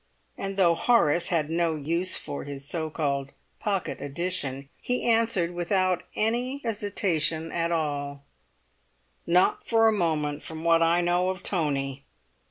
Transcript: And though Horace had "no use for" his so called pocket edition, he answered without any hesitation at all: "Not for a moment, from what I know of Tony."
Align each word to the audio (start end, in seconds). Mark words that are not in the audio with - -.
And 0.35 0.57
though 0.57 0.73
Horace 0.73 1.27
had 1.27 1.51
"no 1.51 1.75
use 1.75 2.17
for" 2.17 2.43
his 2.45 2.67
so 2.67 2.89
called 2.89 3.31
pocket 3.59 4.01
edition, 4.01 4.67
he 4.81 5.03
answered 5.07 5.53
without 5.53 6.01
any 6.15 6.57
hesitation 6.63 7.51
at 7.51 7.71
all: 7.71 8.23
"Not 9.27 9.67
for 9.67 9.87
a 9.87 9.93
moment, 9.93 10.41
from 10.41 10.63
what 10.63 10.81
I 10.81 11.01
know 11.01 11.29
of 11.29 11.43
Tony." 11.43 12.03